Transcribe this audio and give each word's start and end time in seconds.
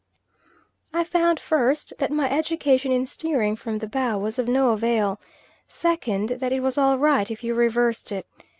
I 0.93 1.03
found 1.03 1.39
first, 1.39 1.93
that 1.99 2.09
my 2.11 2.27
education 2.27 2.91
in 2.91 3.05
steering 3.05 3.55
from 3.55 3.77
the 3.77 3.87
bow 3.87 4.17
was 4.17 4.39
of 4.39 4.47
no 4.47 4.71
avail; 4.71 5.21
second, 5.67 6.29
that 6.41 6.51
it 6.51 6.61
was 6.61 6.75
all 6.75 6.97
right 6.97 7.29
if 7.29 7.43
you 7.43 7.53
reversed 7.53 8.11
it. 8.11 8.25